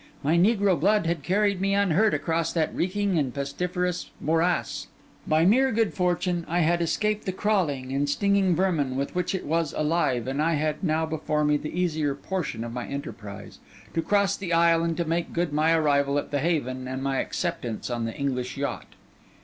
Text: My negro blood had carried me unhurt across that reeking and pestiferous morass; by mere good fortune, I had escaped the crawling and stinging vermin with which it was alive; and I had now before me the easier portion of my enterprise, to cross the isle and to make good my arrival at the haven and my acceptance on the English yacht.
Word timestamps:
My 0.23 0.35
negro 0.35 0.79
blood 0.79 1.05
had 1.05 1.21
carried 1.21 1.61
me 1.61 1.75
unhurt 1.75 2.15
across 2.15 2.51
that 2.53 2.73
reeking 2.73 3.19
and 3.19 3.31
pestiferous 3.31 4.09
morass; 4.19 4.87
by 5.27 5.45
mere 5.45 5.71
good 5.71 5.93
fortune, 5.93 6.43
I 6.49 6.61
had 6.61 6.81
escaped 6.81 7.27
the 7.27 7.31
crawling 7.31 7.91
and 7.93 8.09
stinging 8.09 8.55
vermin 8.55 8.95
with 8.95 9.13
which 9.13 9.35
it 9.35 9.45
was 9.45 9.73
alive; 9.73 10.25
and 10.27 10.41
I 10.41 10.55
had 10.55 10.83
now 10.83 11.05
before 11.05 11.45
me 11.45 11.55
the 11.57 11.79
easier 11.79 12.15
portion 12.15 12.63
of 12.63 12.73
my 12.73 12.87
enterprise, 12.87 13.59
to 13.93 14.01
cross 14.01 14.35
the 14.35 14.53
isle 14.53 14.83
and 14.83 14.97
to 14.97 15.05
make 15.05 15.33
good 15.33 15.53
my 15.53 15.71
arrival 15.73 16.17
at 16.17 16.31
the 16.31 16.39
haven 16.39 16.87
and 16.87 17.03
my 17.03 17.17
acceptance 17.19 17.91
on 17.91 18.05
the 18.05 18.15
English 18.17 18.57
yacht. 18.57 18.87